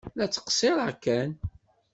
[0.17, 1.31] La ttqeṣṣireɣ kan.